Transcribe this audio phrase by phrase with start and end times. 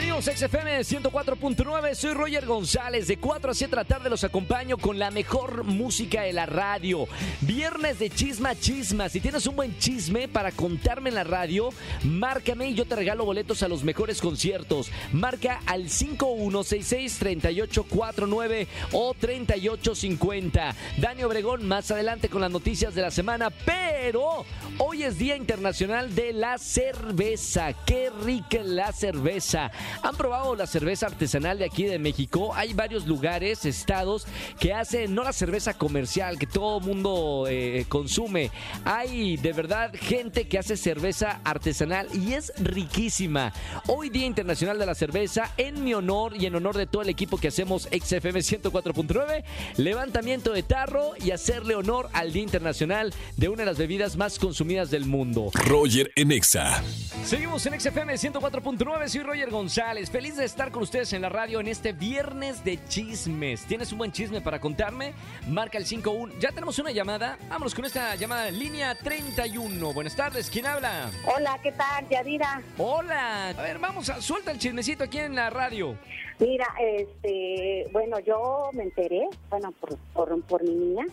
[0.00, 1.94] Bienvenidos a XFM 104.9.
[1.94, 3.06] Soy Roger González.
[3.06, 6.46] De 4 a 7 de la tarde los acompaño con la mejor música de la
[6.46, 7.06] radio.
[7.42, 9.10] Viernes de chisma chisma.
[9.10, 11.68] Si tienes un buen chisme para contarme en la radio,
[12.02, 14.90] márcame y yo te regalo boletos a los mejores conciertos.
[15.12, 20.74] Marca al 5166-3849 o 3850.
[20.96, 24.46] Dani Obregón más adelante con las noticias de la semana, pero
[24.78, 27.74] hoy es Día Internacional de la Cerveza.
[27.84, 29.70] Qué rica la cerveza.
[30.02, 32.52] ¿Han probado la cerveza artesanal de aquí de México?
[32.54, 34.26] Hay varios lugares, estados
[34.58, 38.50] que hacen no la cerveza comercial que todo mundo eh, consume.
[38.84, 43.52] Hay de verdad gente que hace cerveza artesanal y es riquísima.
[43.86, 47.08] Hoy Día Internacional de la Cerveza, en mi honor y en honor de todo el
[47.08, 49.44] equipo que hacemos XFM 104.9,
[49.76, 54.38] levantamiento de tarro y hacerle honor al Día Internacional de una de las bebidas más
[54.38, 55.50] consumidas del mundo.
[55.54, 56.82] Roger en Exa.
[57.24, 59.79] Seguimos en XFM 104.9, soy Roger González,
[60.10, 63.64] feliz de estar con ustedes en la radio en este viernes de chismes.
[63.64, 65.14] ¿Tienes un buen chisme para contarme?
[65.48, 66.34] Marca el 51.
[66.38, 69.92] Ya tenemos una llamada, vámonos con esta llamada línea 31.
[69.94, 71.10] Buenas tardes, ¿quién habla?
[71.34, 72.60] Hola, ¿qué tal, Yadira?
[72.76, 75.96] Hola, a ver, vamos a, suelta el chismecito aquí en la radio.
[76.38, 81.06] Mira, este, bueno, yo me enteré, bueno, por, por, por mi niña,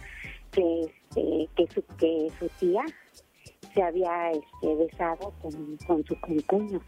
[0.51, 2.83] que, este, que, su, que su tía
[3.73, 6.81] se había este, besado con, con su concuño.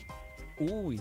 [0.59, 0.99] Uy,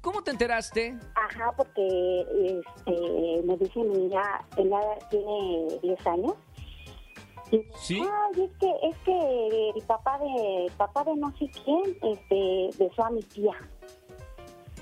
[0.00, 0.96] ¿cómo te enteraste?
[1.14, 4.22] Ajá, porque este, me dice mi niña,
[4.56, 6.34] ella tiene 10 años.
[7.50, 8.00] Y, ¿Sí?
[8.00, 13.04] Ay, es que, es que el papá de, papá de no sé quién, este, besó
[13.04, 13.54] a mi tía.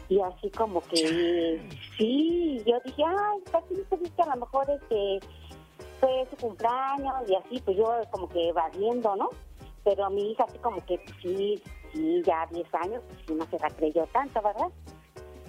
[0.09, 1.61] Y así como que,
[1.97, 3.75] sí, yo dije, ay, casi
[4.11, 5.21] que a lo mejor este,
[6.01, 9.31] fue su cumpleaños y así, pues yo como que evadiendo, ¿no?
[9.85, 13.35] Pero a mi hija así como que, pues, sí, sí, ya 10 años, pues sí,
[13.35, 14.69] no se la creyó tanto, ¿verdad?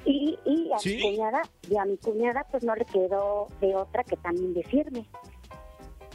[0.05, 0.95] Y, y a Sí.
[0.97, 5.05] mi cuñada, y a mi cuñada pues no le quedó de otra que también decirme.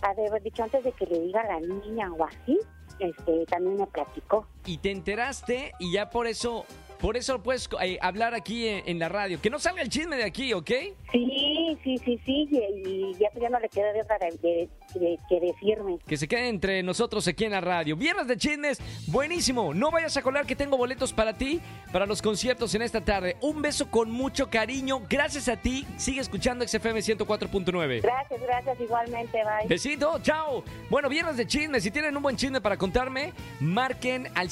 [0.02, 2.58] Ha de haber dicho antes de que le diga a la niña o así,
[2.98, 4.46] este, también me platicó.
[4.66, 6.64] Y te enteraste y ya por eso,
[7.02, 9.38] por eso puedes eh, hablar aquí en, en la radio.
[9.42, 10.70] Que no salga el chisme de aquí, ¿ok?
[11.12, 15.18] Sí, sí, sí, sí, y, y ya, ya no le quedó de otra de, de-
[15.28, 15.98] que decirme.
[16.06, 17.96] Que se quede entre nosotros aquí en la radio.
[17.96, 19.74] Viernes de chismes, buenísimo.
[19.74, 21.60] No vayas a colar que tengo boletos para ti,
[21.92, 23.36] para los conciertos en esta tarde.
[23.40, 25.02] Un beso con mucho cariño.
[25.10, 25.86] Gracias a ti.
[25.96, 28.00] Sigue escuchando XFM 104.9.
[28.02, 29.68] Gracias, gracias, igualmente, bye.
[29.68, 30.62] Besito, chao.
[30.88, 31.82] Bueno, viernes de chismes.
[31.82, 34.48] Si tienen un buen chisme para contarme, marquen al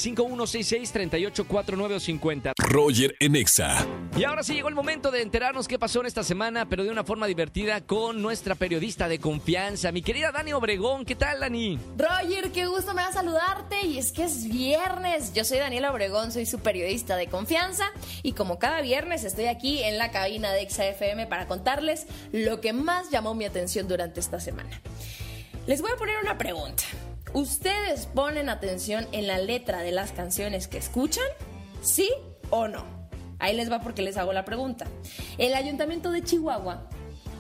[2.40, 2.52] 5166-384950.
[2.58, 3.86] Roger en Exa.
[4.16, 6.90] Y ahora sí llegó el momento de enterarnos qué pasó en esta semana, pero de
[6.90, 11.04] una forma divertida con nuestra periodista de confianza, mi querida Dani Obregón.
[11.04, 11.78] ¿Qué tal, Dani?
[11.96, 15.32] Roger, qué gusto me da saludarte y es que es viernes.
[15.32, 17.84] Yo soy Daniela Obregón, soy su periodista de confianza
[18.22, 22.72] y como cada viernes estoy aquí en la cabina de XFM para contarles lo que
[22.72, 24.80] más llamó mi atención durante esta semana.
[25.66, 26.82] Les voy a poner una pregunta.
[27.32, 31.24] ¿Ustedes ponen atención en la letra de las canciones que escuchan?
[31.80, 32.10] ¿Sí
[32.50, 32.84] o no?
[33.38, 34.86] Ahí les va porque les hago la pregunta.
[35.38, 36.88] El Ayuntamiento de Chihuahua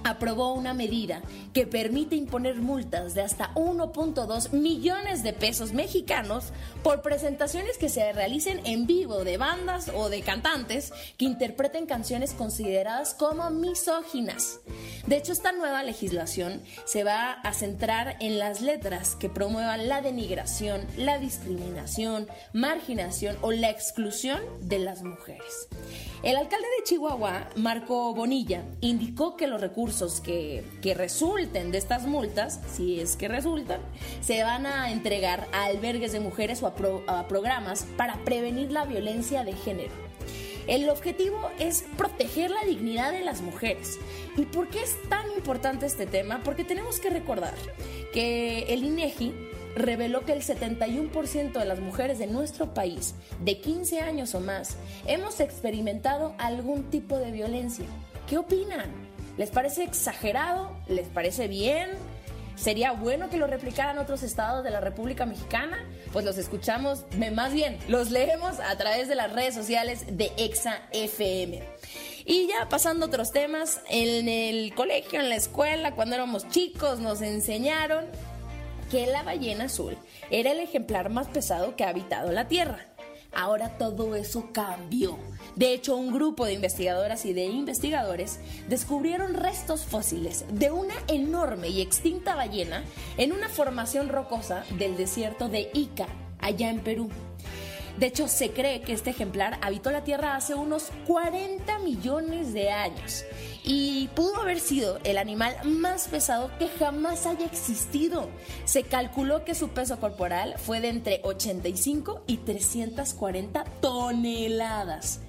[0.04, 1.20] aprobó una medida
[1.52, 8.12] que permite imponer multas de hasta 1.2 millones de pesos mexicanos por presentaciones que se
[8.12, 14.60] realicen en vivo de bandas o de cantantes que interpreten canciones consideradas como misóginas.
[15.06, 20.02] De hecho, esta nueva legislación se va a centrar en las letras que promuevan la
[20.02, 25.68] denigración, la discriminación, marginación o la exclusión de las mujeres.
[26.22, 32.06] El alcalde de Chihuahua, Marco Bonilla, indicó que los recursos que, que resulten de estas
[32.06, 33.80] multas, si es que resultan,
[34.20, 38.84] se van a entregar a albergues de mujeres o a, a programas para prevenir la
[38.84, 40.09] violencia de género.
[40.70, 43.98] El objetivo es proteger la dignidad de las mujeres.
[44.36, 46.42] ¿Y por qué es tan importante este tema?
[46.44, 47.54] Porque tenemos que recordar
[48.12, 49.34] que el INEGI
[49.74, 54.76] reveló que el 71% de las mujeres de nuestro país, de 15 años o más,
[55.06, 57.86] hemos experimentado algún tipo de violencia.
[58.28, 58.92] ¿Qué opinan?
[59.38, 60.70] ¿Les parece exagerado?
[60.86, 61.90] ¿Les parece bien?
[62.60, 65.78] ¿Sería bueno que lo replicaran otros estados de la República Mexicana?
[66.12, 70.82] Pues los escuchamos, más bien, los leemos a través de las redes sociales de Exa
[70.92, 71.62] FM.
[72.26, 77.00] Y ya pasando a otros temas, en el colegio, en la escuela, cuando éramos chicos,
[77.00, 78.04] nos enseñaron
[78.90, 79.96] que la ballena azul
[80.30, 82.89] era el ejemplar más pesado que ha habitado la Tierra.
[83.32, 85.18] Ahora todo eso cambió.
[85.56, 91.68] De hecho, un grupo de investigadoras y de investigadores descubrieron restos fósiles de una enorme
[91.68, 92.84] y extinta ballena
[93.16, 96.06] en una formación rocosa del desierto de Ica,
[96.38, 97.10] allá en Perú.
[97.98, 102.70] De hecho, se cree que este ejemplar habitó la Tierra hace unos 40 millones de
[102.70, 103.24] años
[103.62, 108.28] y pudo haber sido el animal más pesado que jamás haya existido.
[108.64, 115.20] Se calculó que su peso corporal fue de entre 85 y 340 toneladas.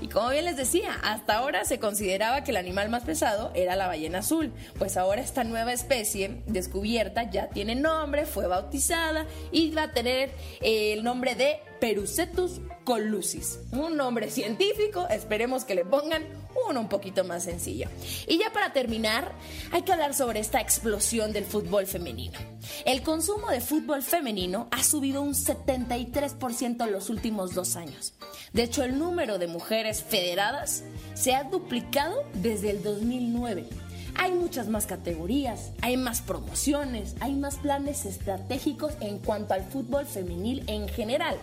[0.00, 3.76] Y como bien les decía, hasta ahora se consideraba que el animal más pesado era
[3.76, 9.70] la ballena azul, pues ahora esta nueva especie descubierta ya tiene nombre, fue bautizada y
[9.72, 10.30] va a tener
[10.62, 13.60] el nombre de Perucetus colusis.
[13.72, 16.24] Un nombre científico, esperemos que le pongan
[16.68, 17.88] uno un poquito más sencillo.
[18.26, 19.32] Y ya para terminar,
[19.72, 22.38] hay que hablar sobre esta explosión del fútbol femenino.
[22.84, 28.14] El consumo de fútbol femenino ha subido un 73% en los últimos dos años.
[28.52, 33.68] De hecho, el número de mujeres federadas se ha duplicado desde el 2009.
[34.16, 40.04] Hay muchas más categorías, hay más promociones, hay más planes estratégicos en cuanto al fútbol
[40.04, 41.36] femenil en general.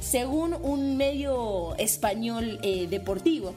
[0.00, 3.54] Según un medio español eh, deportivo,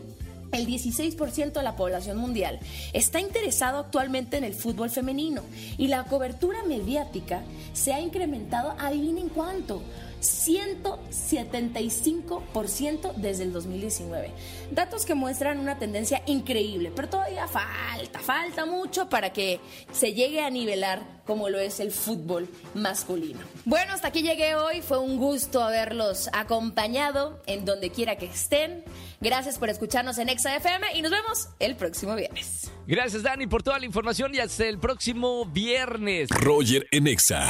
[0.51, 2.59] el 16% de la población mundial
[2.94, 5.44] está interesado actualmente en el fútbol femenino.
[5.77, 7.44] Y la cobertura mediática
[7.74, 9.81] se ha incrementado, adivinen cuánto,
[10.21, 14.31] 175% desde el 2019.
[14.71, 19.59] Datos que muestran una tendencia increíble, pero todavía falta, falta mucho para que
[19.91, 23.39] se llegue a nivelar como lo es el fútbol masculino.
[23.65, 28.83] Bueno, hasta aquí llegué hoy, fue un gusto haberlos acompañado en donde quiera que estén.
[29.19, 32.71] Gracias por escucharnos en Exa FM y nos vemos el próximo viernes.
[32.88, 36.29] Gracias Dani por toda la información y hasta el próximo viernes.
[36.29, 37.47] Roger en Exa.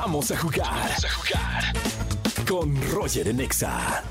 [0.00, 0.64] Vamos a jugar.
[0.64, 1.64] Vamos a jugar.
[2.48, 4.04] Con Roger en Exa.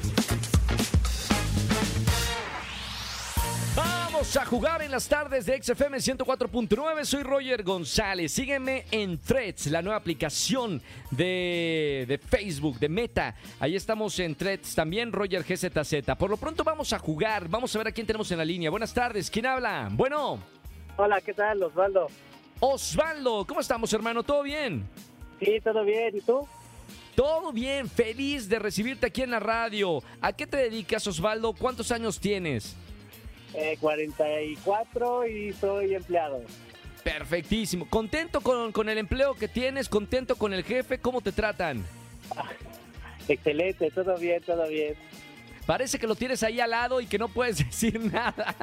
[3.74, 7.06] Vamos a jugar en las tardes de XFM 104.9.
[7.06, 8.34] Soy Roger González.
[8.34, 13.36] Sígueme en Threads, la nueva aplicación de, de, Facebook, de Meta.
[13.57, 16.18] Ahí estamos en Threads también, Roger GZZ.
[16.19, 17.48] Por lo pronto vamos a jugar.
[17.48, 18.69] Vamos a ver a quién tenemos en la línea.
[18.69, 19.31] Buenas tardes.
[19.31, 19.88] ¿Quién habla?
[19.89, 20.38] Bueno.
[20.98, 22.07] Hola, ¿qué tal, Osvaldo?
[22.60, 24.22] Osvaldo, ¿cómo estamos, hermano?
[24.22, 24.86] ¿Todo bien?
[25.39, 26.16] Sí, todo bien.
[26.16, 26.48] ¿Y tú?
[27.16, 30.04] Todo bien, feliz de recibirte aquí en la radio.
[30.22, 31.54] ¿A qué te dedicas, Osvaldo?
[31.54, 32.75] ¿Cuántos años tienes?
[33.56, 36.44] Eh, 44 y soy empleado.
[37.04, 37.88] Perfectísimo.
[37.89, 39.89] ¿Contento con, con, el empleo que tienes?
[39.89, 41.00] ¿Contento con el jefe?
[41.00, 41.84] ¿Cómo te tratan?
[43.28, 44.95] Excelente, todo bien, todo bien.
[45.66, 48.56] Parece que lo tienes ahí al lado y que no puedes decir nada.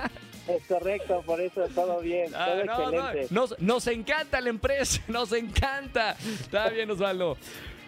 [0.47, 3.35] Es correcto, por eso todo bien, ah, todo no, excelente.
[3.35, 3.41] No.
[3.41, 6.17] Nos, nos encanta la empresa, nos encanta.
[6.23, 7.39] Está bien, Osvaldo.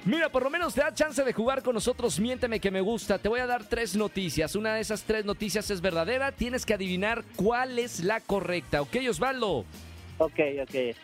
[0.07, 2.21] Mira, por lo menos te da chance de jugar con nosotros.
[2.21, 3.19] Miénteme que me gusta.
[3.19, 4.55] Te voy a dar tres noticias.
[4.55, 6.31] Una de esas tres noticias es verdadera.
[6.31, 8.83] Tienes que adivinar cuál es la correcta.
[8.83, 9.65] ¿Ok, Osvaldo?
[10.19, 10.97] Ok, ok.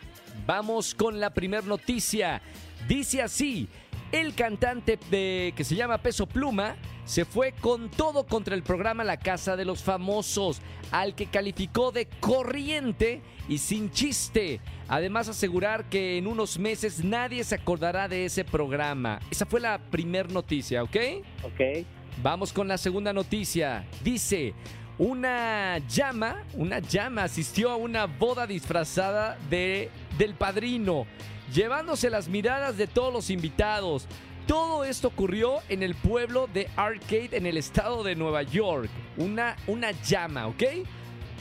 [0.47, 2.41] Vamos con la primera noticia.
[2.87, 3.67] Dice así:
[4.13, 9.03] el cantante de, que se llama Peso Pluma se fue con todo contra el programa
[9.03, 10.61] La Casa de los Famosos,
[10.91, 14.61] al que calificó de corriente y sin chiste.
[14.87, 19.19] Además asegurar que en unos meses nadie se acordará de ese programa.
[19.29, 20.95] Esa fue la primera noticia, ¿ok?
[21.43, 21.85] Ok.
[22.21, 23.85] Vamos con la segunda noticia.
[24.03, 24.53] Dice,
[24.97, 31.07] una llama, una llama asistió a una boda disfrazada de, del padrino,
[31.51, 34.07] llevándose las miradas de todos los invitados.
[34.47, 38.89] Todo esto ocurrió en el pueblo de Arcade, en el estado de Nueva York.
[39.17, 40.63] Una, una llama, ¿ok?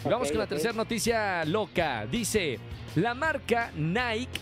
[0.05, 0.57] Vamos con la okay.
[0.57, 2.07] tercera noticia loca.
[2.07, 2.59] Dice,
[2.95, 4.41] la marca Nike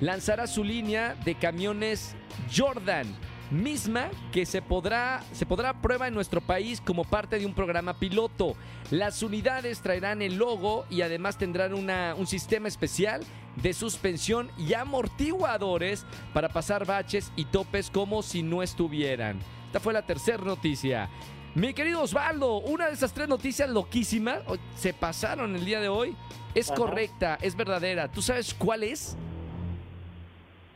[0.00, 2.14] lanzará su línea de camiones
[2.54, 3.06] Jordan,
[3.50, 7.54] misma que se podrá, se podrá a prueba en nuestro país como parte de un
[7.54, 8.54] programa piloto.
[8.90, 13.22] Las unidades traerán el logo y además tendrán una, un sistema especial
[13.56, 19.38] de suspensión y amortiguadores para pasar baches y topes como si no estuvieran.
[19.66, 21.08] Esta fue la tercera noticia.
[21.54, 24.40] Mi querido Osvaldo, una de esas tres noticias loquísimas
[24.76, 26.14] se pasaron el día de hoy.
[26.54, 26.76] Es Ajá.
[26.76, 28.08] correcta, es verdadera.
[28.08, 29.16] ¿Tú sabes cuál es?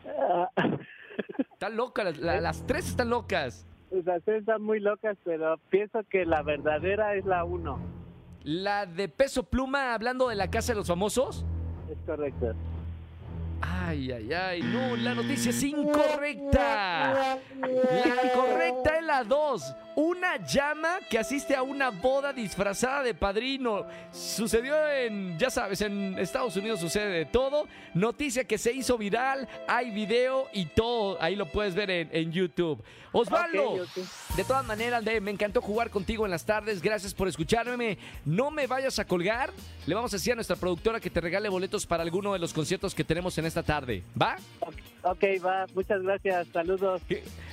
[0.04, 0.46] Uh...
[1.62, 3.64] Están locas, la, las tres están locas.
[3.92, 7.78] Las tres están muy locas, pero pienso que la verdadera es la uno.
[8.42, 11.44] ¿La de peso pluma hablando de la casa de los famosos?
[11.88, 12.52] Es correcto.
[13.88, 17.38] Ay, ay, ay, no, la noticia es incorrecta.
[17.60, 19.74] La correcta es la 2.
[19.94, 23.86] una llama que asiste a una boda disfrazada de padrino.
[24.10, 27.66] Sucedió en, ya sabes, en Estados Unidos sucede de todo.
[27.94, 31.18] Noticia que se hizo viral, hay video y todo.
[31.20, 32.82] Ahí lo puedes ver en, en YouTube.
[33.14, 34.36] Osvaldo, Ok, ok.
[34.36, 36.80] de todas maneras, me encantó jugar contigo en las tardes.
[36.80, 37.98] Gracias por escucharme.
[38.24, 39.50] No me vayas a colgar.
[39.86, 42.54] Le vamos a decir a nuestra productora que te regale boletos para alguno de los
[42.54, 43.71] conciertos que tenemos en esta tarde.
[43.80, 44.36] ¿Va?
[45.02, 45.66] Ok, va.
[45.74, 46.46] Muchas gracias.
[46.52, 47.00] Saludos.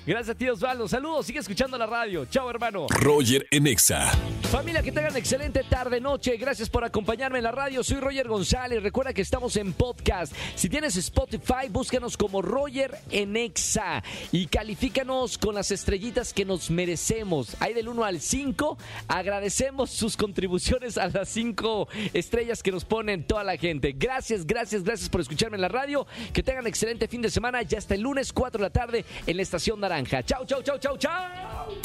[0.05, 0.87] Gracias a ti, Osvaldo.
[0.87, 2.25] Saludos, sigue escuchando la radio.
[2.25, 2.87] Chao, hermano.
[2.89, 4.11] Roger en Exa.
[4.49, 6.35] Familia, que tengan excelente tarde, noche.
[6.37, 7.83] Gracias por acompañarme en la radio.
[7.83, 8.81] Soy Roger González.
[8.81, 10.33] Recuerda que estamos en podcast.
[10.55, 16.71] Si tienes Spotify, búscanos como Roger en Exa y califícanos con las estrellitas que nos
[16.71, 17.55] merecemos.
[17.59, 18.77] Hay del 1 al 5.
[19.07, 23.93] Agradecemos sus contribuciones a las 5 estrellas que nos ponen toda la gente.
[23.95, 26.07] Gracias, gracias, gracias por escucharme en la radio.
[26.33, 27.61] Que tengan excelente fin de semana.
[27.61, 30.23] Ya hasta el lunes 4 de la tarde en la Estación Naranja.
[30.23, 31.79] Chao, chao, chao, chao, chao.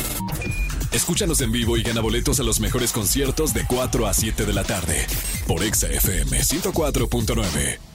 [0.92, 4.52] Escúchanos en vivo y gana boletos a los mejores conciertos de 4 a 7 de
[4.52, 5.06] la tarde
[5.46, 7.93] por Exa FM 104.9.